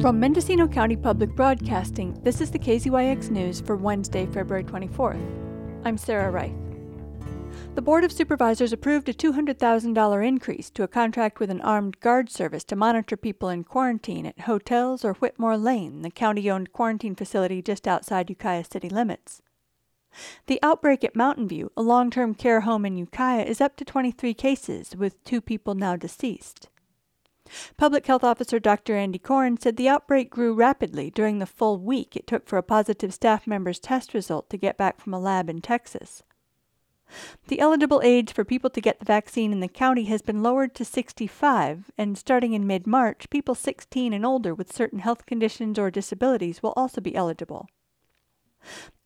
From 0.00 0.20
Mendocino 0.20 0.68
County 0.68 0.94
Public 0.94 1.34
Broadcasting, 1.34 2.16
this 2.22 2.40
is 2.40 2.52
the 2.52 2.58
KZYX 2.58 3.30
News 3.30 3.60
for 3.60 3.74
Wednesday, 3.74 4.26
February 4.26 4.62
24th. 4.62 5.20
I'm 5.84 5.98
Sarah 5.98 6.30
Reith. 6.30 6.54
The 7.74 7.82
Board 7.82 8.04
of 8.04 8.12
Supervisors 8.12 8.72
approved 8.72 9.08
a 9.08 9.12
$200,000 9.12 10.24
increase 10.24 10.70
to 10.70 10.84
a 10.84 10.88
contract 10.88 11.40
with 11.40 11.50
an 11.50 11.60
armed 11.62 11.98
guard 11.98 12.30
service 12.30 12.62
to 12.64 12.76
monitor 12.76 13.16
people 13.16 13.48
in 13.48 13.64
quarantine 13.64 14.24
at 14.24 14.42
hotels 14.42 15.04
or 15.04 15.14
Whitmore 15.14 15.56
Lane, 15.56 16.02
the 16.02 16.12
county 16.12 16.48
owned 16.48 16.72
quarantine 16.72 17.16
facility 17.16 17.60
just 17.60 17.88
outside 17.88 18.30
Ukiah 18.30 18.62
city 18.62 18.88
limits. 18.88 19.42
The 20.46 20.60
outbreak 20.62 21.02
at 21.02 21.16
Mountain 21.16 21.48
View, 21.48 21.72
a 21.76 21.82
long 21.82 22.08
term 22.08 22.36
care 22.36 22.60
home 22.60 22.86
in 22.86 22.96
Ukiah, 22.96 23.42
is 23.42 23.60
up 23.60 23.74
to 23.78 23.84
23 23.84 24.32
cases, 24.32 24.94
with 24.94 25.24
two 25.24 25.40
people 25.40 25.74
now 25.74 25.96
deceased. 25.96 26.68
Public 27.76 28.06
Health 28.06 28.24
Officer 28.24 28.58
Dr. 28.58 28.96
Andy 28.96 29.18
Coren 29.18 29.60
said 29.60 29.76
the 29.76 29.88
outbreak 29.88 30.30
grew 30.30 30.54
rapidly 30.54 31.10
during 31.10 31.38
the 31.38 31.46
full 31.46 31.78
week 31.78 32.16
it 32.16 32.26
took 32.26 32.46
for 32.46 32.58
a 32.58 32.62
positive 32.62 33.14
staff 33.14 33.46
member's 33.46 33.78
test 33.78 34.14
result 34.14 34.50
to 34.50 34.56
get 34.56 34.76
back 34.76 35.00
from 35.00 35.14
a 35.14 35.18
lab 35.18 35.48
in 35.48 35.60
Texas. 35.60 36.22
The 37.46 37.60
eligible 37.60 38.02
age 38.04 38.32
for 38.32 38.44
people 38.44 38.68
to 38.68 38.82
get 38.82 38.98
the 38.98 39.06
vaccine 39.06 39.50
in 39.50 39.60
the 39.60 39.68
county 39.68 40.04
has 40.04 40.20
been 40.20 40.42
lowered 40.42 40.74
to 40.74 40.84
65, 40.84 41.90
and 41.96 42.18
starting 42.18 42.52
in 42.52 42.66
mid 42.66 42.86
March, 42.86 43.30
people 43.30 43.54
16 43.54 44.12
and 44.12 44.26
older 44.26 44.54
with 44.54 44.72
certain 44.72 44.98
health 44.98 45.24
conditions 45.24 45.78
or 45.78 45.90
disabilities 45.90 46.62
will 46.62 46.74
also 46.76 47.00
be 47.00 47.14
eligible. 47.14 47.66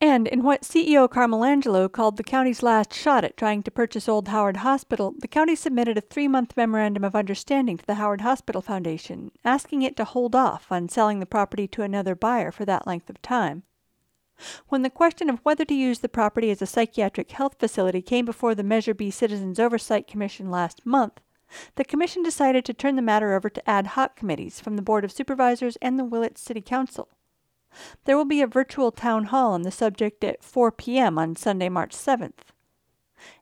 And 0.01 0.27
in 0.27 0.43
what 0.43 0.63
CEO 0.63 1.09
Carmel 1.09 1.45
Angelo 1.45 1.89
called 1.89 2.17
the 2.17 2.25
county's 2.25 2.63
last 2.63 2.93
shot 2.93 3.23
at 3.23 3.37
trying 3.37 3.63
to 3.63 3.71
purchase 3.71 4.09
Old 4.09 4.29
Howard 4.29 4.59
Hospital, 4.59 5.15
the 5.21 5.29
county 5.29 5.55
submitted 5.55 5.97
a 5.97 6.01
three 6.01 6.27
month 6.27 6.57
memorandum 6.57 7.05
of 7.05 7.15
understanding 7.15 7.77
to 7.77 7.87
the 7.87 7.95
Howard 7.95 8.23
Hospital 8.23 8.63
Foundation, 8.63 9.31
asking 9.45 9.83
it 9.83 9.97
to 9.97 10.05
hold 10.05 10.35
off 10.35 10.73
on 10.73 10.89
selling 10.89 11.21
the 11.21 11.27
property 11.27 11.69
to 11.69 11.83
another 11.83 12.17
buyer 12.17 12.51
for 12.51 12.65
that 12.65 12.87
length 12.87 13.09
of 13.09 13.23
time. 13.23 13.63
When 14.69 14.83
the 14.83 14.91
question 14.91 15.31
of 15.31 15.39
whether 15.45 15.65
to 15.65 15.75
use 15.75 16.01
the 16.01 16.09
property 16.09 16.51
as 16.51 16.61
a 16.61 16.67
psychiatric 16.67 17.31
health 17.31 17.57
facility 17.61 18.03
came 18.03 18.25
before 18.25 18.57
the 18.57 18.65
Measure 18.65 18.95
B 18.95 19.11
Citizens 19.11 19.61
Oversight 19.61 20.09
Commission 20.09 20.51
last 20.51 20.85
month, 20.85 21.21
the 21.77 21.85
Commission 21.85 22.25
decided 22.25 22.65
to 22.65 22.75
turn 22.75 22.97
the 22.97 23.03
matter 23.03 23.35
over 23.35 23.49
to 23.49 23.71
ad 23.71 23.89
hoc 23.89 24.17
committees 24.17 24.59
from 24.59 24.75
the 24.75 24.83
Board 24.83 25.05
of 25.05 25.13
Supervisors 25.13 25.77
and 25.77 25.97
the 25.99 26.05
Willits 26.05 26.41
City 26.41 26.61
Council. 26.61 27.09
There 28.05 28.17
will 28.17 28.25
be 28.25 28.43
a 28.43 28.47
virtual 28.47 28.93
town 28.93 29.27
hall 29.27 29.53
on 29.53 29.63
the 29.63 29.71
subject 29.71 30.25
at 30.25 30.43
4 30.43 30.73
p.m. 30.73 31.19
on 31.19 31.37
Sunday, 31.37 31.69
March 31.69 31.93
7th. 31.93 32.53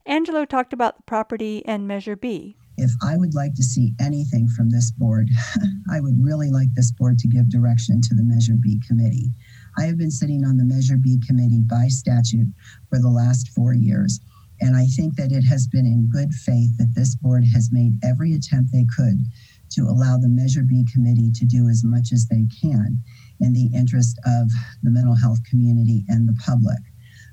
Angelo 0.06 0.45
talked 0.45 0.73
about 0.73 0.97
the 0.97 1.03
property 1.05 1.64
and 1.67 1.89
Measure 1.89 2.17
B. 2.17 2.56
If 2.77 2.92
I 3.03 3.17
would 3.17 3.34
like 3.34 3.55
to 3.55 3.62
see 3.62 3.95
anything 4.01 4.48
from 4.48 4.70
this 4.70 4.91
board, 4.91 5.28
I 5.92 6.01
would 6.01 6.17
really 6.23 6.51
like 6.51 6.73
this 6.75 6.92
board 6.92 7.19
to 7.19 7.28
give 7.28 7.51
direction 7.51 8.01
to 8.03 8.14
the 8.14 8.23
Measure 8.23 8.56
B 8.61 8.81
committee. 8.86 9.31
I 9.78 9.83
have 9.84 9.98
been 9.98 10.11
sitting 10.11 10.45
on 10.45 10.56
the 10.56 10.64
Measure 10.64 10.97
B 10.97 11.20
committee 11.27 11.62
by 11.69 11.89
statute 11.89 12.48
for 12.89 12.98
the 12.98 13.11
last 13.11 13.48
four 13.51 13.75
years. 13.75 14.20
And 14.62 14.77
I 14.77 14.86
think 14.86 15.17
that 15.17 15.33
it 15.33 15.42
has 15.42 15.67
been 15.67 15.86
in 15.86 16.11
good 16.12 16.33
faith 16.34 16.77
that 16.77 16.95
this 16.95 17.14
board 17.17 17.45
has 17.55 17.70
made 17.73 17.98
every 18.05 18.34
attempt 18.34 18.73
they 18.73 18.86
could 18.97 19.25
to 19.70 19.83
allow 19.83 20.19
the 20.19 20.28
Measure 20.28 20.62
B 20.62 20.84
committee 20.92 21.31
to 21.33 21.47
do 21.47 21.69
as 21.69 21.83
much 21.84 22.12
as 22.12 22.27
they 22.27 22.47
can 22.61 23.03
in 23.41 23.52
the 23.52 23.70
interest 23.74 24.19
of 24.27 24.50
the 24.83 24.91
mental 24.91 25.16
health 25.16 25.38
community 25.48 26.05
and 26.08 26.28
the 26.28 26.38
public. 26.44 26.78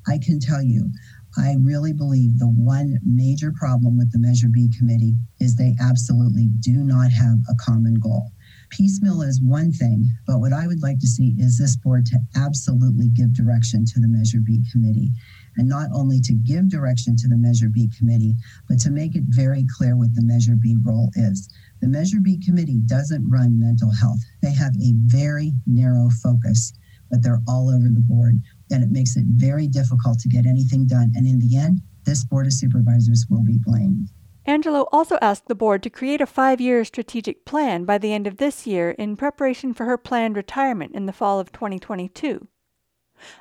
I 0.08 0.18
can 0.18 0.40
tell 0.40 0.62
you, 0.62 0.90
I 1.38 1.56
really 1.60 1.94
believe 1.94 2.40
the 2.40 2.48
one 2.48 3.00
major 3.06 3.52
problem 3.52 3.98
with 3.98 4.12
the 4.12 4.20
Measure 4.20 4.48
B 4.50 4.70
committee 4.78 5.16
is 5.40 5.56
they 5.56 5.76
absolutely 5.80 6.48
do 6.62 6.84
not 6.84 7.12
have 7.12 7.38
a 7.50 7.56
common 7.60 7.96
goal. 7.96 8.32
Piecemeal 8.70 9.22
is 9.22 9.42
one 9.42 9.72
thing, 9.72 10.10
but 10.26 10.40
what 10.40 10.54
I 10.54 10.68
would 10.68 10.82
like 10.82 11.00
to 11.00 11.08
see 11.08 11.36
is 11.38 11.58
this 11.58 11.76
board 11.78 12.06
to 12.08 12.20
absolutely 12.36 13.10
give 13.10 13.34
direction 13.34 13.86
to 13.86 14.00
the 14.00 14.08
Measure 14.08 14.40
B 14.40 14.64
committee. 14.72 15.12
And 15.58 15.68
not 15.68 15.90
only 15.94 16.22
to 16.22 16.34
give 16.34 16.70
direction 16.70 17.16
to 17.18 17.28
the 17.28 17.38
Measure 17.38 17.70
B 17.70 17.90
committee, 17.98 18.36
but 18.70 18.80
to 18.80 18.92
make 18.92 19.16
it 19.16 19.24
very 19.28 19.66
clear 19.78 19.96
what 19.98 20.14
the 20.16 20.24
Measure 20.24 20.56
B 20.56 20.78
role 20.84 21.10
is. 21.16 21.50
The 21.82 21.88
Measure 21.88 22.20
B 22.22 22.40
committee 22.44 22.80
doesn't 22.86 23.30
run 23.30 23.60
mental 23.60 23.92
health, 23.92 24.20
they 24.42 24.54
have 24.54 24.76
a 24.76 24.94
very 25.06 25.54
narrow 25.66 26.10
focus, 26.24 26.74
but 27.10 27.24
they're 27.24 27.42
all 27.48 27.70
over 27.70 27.88
the 27.90 28.02
board. 28.02 28.42
And 28.72 28.84
it 28.84 28.92
makes 28.92 29.16
it 29.16 29.26
very 29.28 29.68
difficult 29.68 30.20
to 30.20 30.30
get 30.30 30.46
anything 30.46 30.88
done. 30.88 31.12
And 31.16 31.26
in 31.28 31.40
the 31.40 31.58
end, 31.58 31.82
this 32.06 32.24
Board 32.24 32.48
of 32.48 32.54
Supervisors 32.54 33.26
will 33.30 33.44
be 33.44 33.60
blamed. 33.60 34.10
Angelo 34.46 34.88
also 34.94 35.18
asked 35.22 35.48
the 35.48 35.56
board 35.56 35.84
to 35.84 35.90
create 35.90 36.22
a 36.22 36.26
five 36.26 36.62
year 36.62 36.86
strategic 36.86 37.44
plan 37.44 37.84
by 37.84 37.98
the 37.98 38.14
end 38.14 38.26
of 38.28 38.38
this 38.38 38.66
year 38.66 38.92
in 38.92 39.18
preparation 39.18 39.74
for 39.74 39.84
her 39.84 39.98
planned 39.98 40.38
retirement 40.38 40.96
in 40.96 41.06
the 41.06 41.12
fall 41.12 41.40
of 41.40 41.52
2022. 41.52 42.48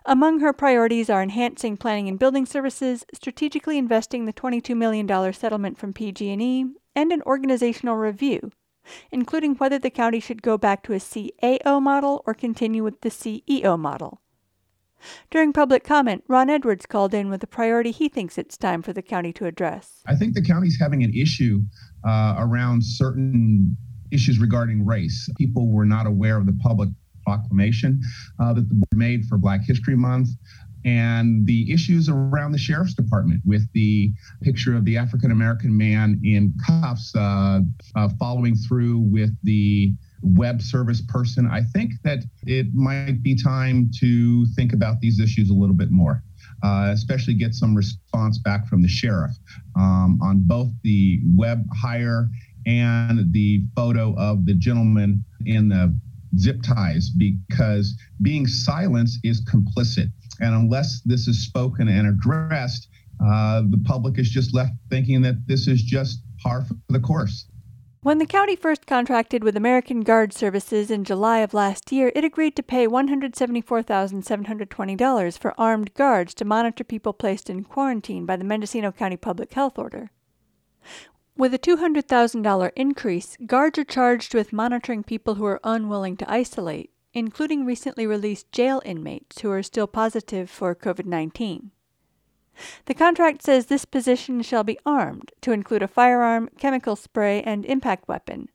Among 0.05 0.41
her 0.41 0.53
priorities 0.53 1.11
are 1.11 1.23
enhancing 1.23 1.77
planning 1.77 2.09
and 2.09 2.19
building 2.19 2.47
services, 2.47 3.05
strategically 3.13 3.79
investing 3.79 4.25
the 4.25 4.33
$22 4.33 4.77
million 4.77 5.33
settlement 5.33 5.79
from 5.79 5.93
PG&E, 5.93 6.65
and 6.95 7.13
an 7.13 7.23
organizational 7.23 7.97
review, 7.97 8.51
including 9.11 9.55
whether 9.57 9.79
the 9.79 9.91
county 9.91 10.21
should 10.21 10.43
go 10.43 10.57
back 10.57 10.83
to 10.85 10.93
a 10.93 10.97
CAO 10.97 11.81
model 11.81 12.23
or 12.27 12.35
continue 12.35 12.83
with 12.83 13.01
the 13.03 13.11
CEO 13.11 13.79
model. 13.79 14.21
During 15.31 15.53
public 15.53 15.85
comment, 15.85 16.25
Ron 16.27 16.49
Edwards 16.49 16.87
called 16.87 17.13
in 17.13 17.29
with 17.29 17.43
a 17.43 17.47
priority 17.47 17.91
he 17.91 18.09
thinks 18.09 18.39
it's 18.39 18.57
time 18.57 18.83
for 18.83 18.93
the 18.93 19.03
county 19.03 19.33
to 19.35 19.47
address. 19.47 20.03
I 20.07 20.15
think 20.15 20.35
the 20.35 20.43
county's 20.43 20.79
having 20.81 21.03
an 21.05 21.13
issue 21.13 21.61
uh, 22.07 22.37
around 22.39 22.83
certain 22.83 23.77
issues 24.11 24.39
regarding 24.39 24.87
race. 24.87 25.29
People 25.37 25.71
were 25.71 25.85
not 25.85 26.07
aware 26.07 26.39
of 26.39 26.47
the 26.47 26.59
public 26.63 26.89
proclamation 27.27 28.01
uh, 28.41 28.53
that 28.55 28.69
the 28.69 28.75
board 28.75 28.95
made 28.95 29.27
for 29.27 29.37
Black 29.37 29.61
History 29.65 29.97
Month 29.97 30.29
and 30.85 31.45
the 31.47 31.71
issues 31.73 32.09
around 32.09 32.53
the 32.53 32.59
sheriff's 32.59 32.95
department 32.95 33.41
with 33.45 33.71
the 33.73 34.13
picture 34.43 34.77
of 34.77 34.85
the 34.85 34.97
African 34.97 35.33
American 35.33 35.77
man 35.77 36.21
in 36.23 36.55
cuffs 36.65 37.15
uh, 37.17 37.61
uh, 37.97 38.09
following 38.21 38.55
through 38.55 39.01
with 39.01 39.31
the 39.43 39.93
web 40.23 40.63
service 40.63 41.03
person, 41.03 41.49
I 41.51 41.63
think 41.63 41.93
that 42.05 42.21
it 42.45 42.69
might 42.73 43.23
be 43.23 43.37
time 43.41 43.91
to 44.01 44.47
think 44.55 44.73
about 44.73 45.01
these 45.01 45.21
issues 45.21 45.51
a 45.51 45.55
little 45.55 45.75
bit 45.75 45.91
more. 45.91 46.23
Uh, 46.63 46.91
especially 46.95 47.35
get 47.35 47.53
some 47.53 47.75
response 47.75 48.39
back 48.39 48.67
from 48.67 48.81
the 48.81 48.89
sheriff 48.89 49.33
um, 49.77 50.19
on 50.23 50.41
both 50.47 50.71
the 50.85 51.21
web 51.35 51.63
hire 51.75 52.31
and 52.65 53.31
the 53.33 53.63
photo 53.77 54.15
of 54.17 54.47
the 54.47 54.55
gentleman 54.55 55.23
in 55.45 55.69
the 55.69 55.95
zip 56.39 56.63
ties 56.63 57.11
because 57.11 57.95
being 58.23 58.47
silenced 58.47 59.19
is 59.25 59.45
complicit. 59.45 60.11
And 60.41 60.55
unless 60.55 61.03
this 61.05 61.29
is 61.29 61.45
spoken 61.45 61.89
and 61.89 62.09
addressed, 62.09 62.89
uh, 63.25 63.63
the 63.71 63.81
public 63.85 64.19
is 64.19 64.29
just 64.29 64.55
left 64.55 64.73
thinking 64.91 65.23
that 65.23 65.47
this 65.47 65.67
is 65.67 65.83
just 65.83 66.21
par 66.39 66.65
for 66.65 66.75
the 66.89 67.01
course. 67.01 67.47
When 68.03 68.19
the 68.19 68.27
county 68.27 68.55
first 68.55 68.87
contracted 68.87 69.43
with 69.43 69.57
American 69.57 70.03
Guard 70.03 70.33
Services 70.33 70.93
in 70.93 71.03
July 71.03 71.39
of 71.39 71.53
last 71.53 71.91
year, 71.91 72.13
it 72.15 72.25
agreed 72.25 72.55
to 72.55 72.63
pay 72.63 72.87
$174,720 72.87 75.39
for 75.39 75.55
armed 75.59 75.93
guards 75.95 76.33
to 76.35 76.45
monitor 76.45 76.85
people 76.85 77.13
placed 77.13 77.51
in 77.51 77.65
quarantine 77.65 78.25
by 78.25 78.37
the 78.37 78.45
Mendocino 78.45 78.93
County 78.93 79.17
Public 79.17 79.55
Health 79.55 79.77
Order. 79.77 80.13
With 81.39 81.53
a 81.53 81.59
$200,000 81.59 82.71
increase, 82.77 83.37
guards 83.45 83.79
are 83.79 83.85
charged 83.85 84.33
with 84.33 84.55
monitoring 84.55 85.03
people 85.03 85.35
who 85.35 85.45
are 85.45 85.61
unwilling 85.63 86.17
to 86.17 86.31
isolate, 86.33 86.91
including 87.13 87.67
recently 87.67 88.07
released 88.07 88.51
jail 88.53 88.81
inmates 88.87 89.43
who 89.43 89.51
are 89.51 89.63
still 89.63 89.87
positive 89.87 90.49
for 90.49 90.75
COVID 90.75 91.05
19. 91.05 91.73
The 92.87 92.95
contract 92.95 93.43
says 93.43 93.67
this 93.67 93.85
position 93.85 94.41
shall 94.41 94.65
be 94.65 94.79
armed 94.87 95.33
to 95.43 95.53
include 95.53 95.83
a 95.83 95.89
firearm, 95.89 96.49
chemical 96.57 96.97
spray, 96.97 97.43
and 97.43 97.67
impact 97.67 98.09
weapon. 98.09 98.49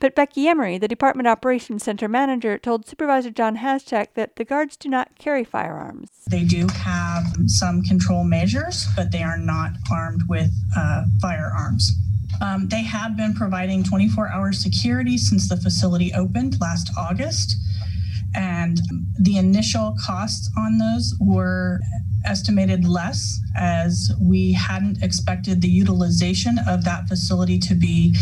But 0.00 0.14
Becky 0.14 0.48
Emery, 0.48 0.78
the 0.78 0.88
Department 0.88 1.28
Operations 1.28 1.84
Center 1.84 2.08
manager, 2.08 2.58
told 2.58 2.86
Supervisor 2.86 3.30
John 3.30 3.58
Haschak 3.58 4.08
that 4.14 4.36
the 4.36 4.44
guards 4.44 4.76
do 4.76 4.88
not 4.88 5.18
carry 5.18 5.44
firearms. 5.44 6.10
They 6.30 6.44
do 6.44 6.66
have 6.68 7.24
some 7.46 7.82
control 7.82 8.24
measures, 8.24 8.86
but 8.96 9.12
they 9.12 9.22
are 9.22 9.38
not 9.38 9.72
armed 9.90 10.22
with 10.28 10.50
uh, 10.76 11.04
firearms. 11.20 11.92
Um, 12.40 12.68
they 12.68 12.82
have 12.82 13.16
been 13.16 13.34
providing 13.34 13.82
24 13.84 14.28
hour 14.28 14.52
security 14.52 15.18
since 15.18 15.48
the 15.48 15.56
facility 15.56 16.12
opened 16.14 16.60
last 16.60 16.90
August. 16.96 17.56
And 18.34 18.78
the 19.18 19.38
initial 19.38 19.96
costs 20.04 20.50
on 20.56 20.78
those 20.78 21.14
were 21.18 21.80
estimated 22.24 22.84
less 22.84 23.40
as 23.56 24.10
we 24.20 24.52
hadn't 24.52 25.02
expected 25.02 25.60
the 25.60 25.68
utilization 25.68 26.58
of 26.68 26.84
that 26.84 27.08
facility 27.08 27.58
to 27.58 27.74
be 27.74 28.14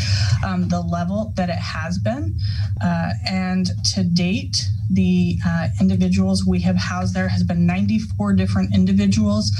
um, 0.44 0.68
the 0.68 0.80
level 0.80 1.32
that 1.36 1.48
it 1.48 1.58
has 1.58 1.98
been. 1.98 2.36
Uh, 2.82 3.10
and 3.28 3.68
to 3.94 4.04
date, 4.04 4.56
the 4.90 5.38
uh, 5.44 5.68
individuals 5.80 6.46
we 6.46 6.60
have 6.60 6.76
housed 6.76 7.14
there 7.14 7.28
has 7.28 7.42
been 7.42 7.66
94 7.66 8.34
different 8.34 8.74
individuals 8.74 9.50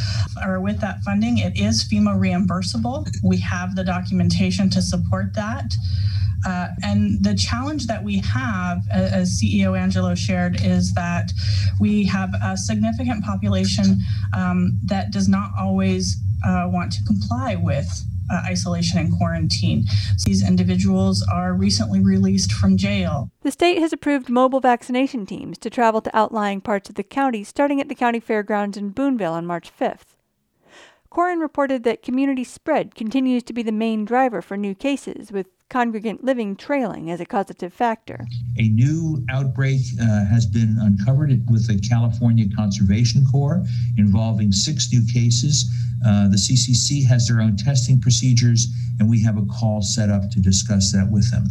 are 0.45 0.61
with 0.61 0.81
that 0.81 1.01
funding. 1.03 1.39
It 1.39 1.59
is 1.59 1.85
FEMA 1.85 2.17
reimbursable. 2.17 3.09
We 3.25 3.39
have 3.39 3.75
the 3.75 3.85
documentation 3.85 4.71
to 4.71 4.83
support 4.83 5.35
that. 5.35 5.73
Uh, 6.47 6.69
and 6.85 7.25
the 7.25 7.35
challenge 7.35 7.87
that 7.89 8.05
we 8.05 8.19
have, 8.19 8.83
as 8.91 9.41
CEO 9.41 9.77
Angelo 9.77 10.15
shared, 10.15 10.61
is 10.63 10.95
that 10.95 11.33
we 11.81 12.05
have 12.05 12.31
a 12.43 12.57
significant 12.57 13.25
population 13.25 13.99
um, 14.35 14.79
that 14.85 15.11
does 15.11 15.29
not 15.29 15.51
always 15.59 16.17
uh, 16.47 16.69
want 16.71 16.93
to 16.93 17.05
comply 17.05 17.57
with 17.57 17.89
uh, 18.31 18.43
isolation 18.47 18.99
and 18.99 19.17
quarantine. 19.17 19.85
These 20.25 20.47
individuals 20.47 21.25
are 21.33 21.55
recently 21.55 22.01
released 22.01 22.53
from 22.53 22.77
jail. 22.77 23.31
The 23.43 23.53
state 23.53 23.79
has 23.79 23.93
approved 23.93 24.29
mobile 24.29 24.61
vaccination 24.61 25.27
teams 25.27 25.59
to 25.59 25.71
travel 25.71 26.01
to 26.03 26.17
outlying 26.17 26.61
parts 26.61 26.89
of 26.89 26.97
the 26.97 27.05
county 27.05 27.45
starting 27.45 27.81
at 27.81 27.89
the 27.89 27.95
county 27.95 28.21
fairgrounds 28.21 28.77
in 28.77 28.91
Boonville 28.91 29.33
on 29.33 29.47
March 29.47 29.71
5th. 29.77 30.17
Coren 31.11 31.41
reported 31.41 31.85
that 31.85 32.03
community 32.03 32.45
spread 32.45 32.95
continues 32.95 33.43
to 33.45 33.53
be 33.53 33.63
the 33.63 33.73
main 33.73 34.05
driver 34.05 34.43
for 34.43 34.57
new 34.57 34.75
cases, 34.75 35.33
with 35.33 35.47
congregant 35.69 36.23
living 36.23 36.57
trailing 36.57 37.11
as 37.11 37.21
a 37.21 37.27
causative 37.27 37.73
factor. 37.73 38.27
A 38.59 38.69
new 38.69 39.25
outbreak 39.31 39.81
uh, 40.01 40.25
has 40.27 40.47
been 40.47 40.77
uncovered 40.81 41.31
with 41.51 41.67
the 41.67 41.79
California 41.89 42.47
Conservation 42.55 43.25
Corps 43.31 43.65
involving 43.97 44.53
six 44.53 44.93
new 44.93 45.03
cases. 45.13 45.69
Uh, 46.07 46.29
the 46.29 46.37
CCC 46.37 47.07
has 47.07 47.27
their 47.27 47.41
own 47.41 47.57
testing 47.57 48.01
procedures, 48.01 48.69
and 48.99 49.09
we 49.09 49.23
have 49.23 49.37
a 49.37 49.47
call 49.47 49.83
set 49.83 50.11
up 50.11 50.31
to 50.31 50.41
discuss 50.41 50.93
that 50.93 51.11
with 51.11 51.31
them. 51.31 51.47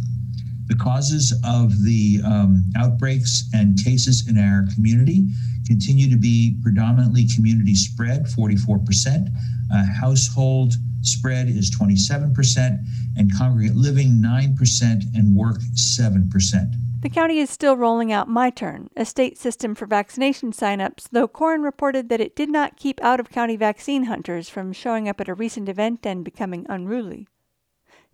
The 0.66 0.76
causes 0.76 1.32
of 1.44 1.82
the 1.84 2.20
um, 2.24 2.64
outbreaks 2.76 3.48
and 3.54 3.78
cases 3.82 4.28
in 4.28 4.36
our 4.36 4.66
community 4.74 5.26
continue 5.66 6.10
to 6.10 6.16
be 6.16 6.58
predominantly 6.62 7.26
community 7.34 7.74
spread, 7.74 8.24
44%, 8.24 9.28
uh, 9.72 9.84
household 10.00 10.74
spread 11.02 11.48
is 11.48 11.70
27%, 11.70 12.84
and 13.16 13.30
congregate 13.36 13.76
living 13.76 14.20
9%, 14.22 15.02
and 15.14 15.36
work 15.36 15.58
7%. 15.74 16.74
The 17.00 17.10
county 17.10 17.38
is 17.38 17.50
still 17.50 17.76
rolling 17.76 18.10
out 18.12 18.28
My 18.28 18.50
Turn, 18.50 18.88
a 18.96 19.04
state 19.04 19.38
system 19.38 19.74
for 19.74 19.86
vaccination 19.86 20.50
signups, 20.50 21.08
though 21.12 21.28
Coren 21.28 21.62
reported 21.62 22.08
that 22.08 22.20
it 22.20 22.34
did 22.34 22.48
not 22.48 22.76
keep 22.76 23.00
out 23.02 23.20
of 23.20 23.30
county 23.30 23.56
vaccine 23.56 24.04
hunters 24.04 24.48
from 24.48 24.72
showing 24.72 25.08
up 25.08 25.20
at 25.20 25.28
a 25.28 25.34
recent 25.34 25.68
event 25.68 26.04
and 26.04 26.24
becoming 26.24 26.66
unruly. 26.68 27.28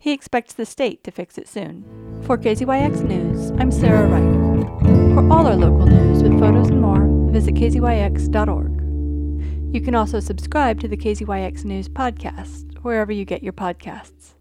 He 0.03 0.11
expects 0.11 0.53
the 0.53 0.65
state 0.65 1.01
to 1.05 1.11
fix 1.11 1.37
it 1.37 1.47
soon. 1.47 1.85
For 2.23 2.37
KZYX 2.37 3.03
News, 3.03 3.51
I'm 3.51 3.71
Sarah 3.71 4.05
Reith. 4.05 5.15
For 5.15 5.31
all 5.31 5.47
our 5.47 5.55
local 5.55 5.85
news 5.85 6.21
with 6.21 6.37
photos 6.41 6.67
and 6.67 6.81
more, 6.81 7.07
visit 7.31 7.55
kzyx.org. 7.55 9.73
You 9.73 9.79
can 9.79 9.95
also 9.95 10.19
subscribe 10.19 10.81
to 10.81 10.89
the 10.89 10.97
KZYX 10.97 11.63
News 11.63 11.87
podcast 11.87 12.83
wherever 12.83 13.13
you 13.13 13.23
get 13.23 13.43
your 13.43 13.53
podcasts. 13.53 14.33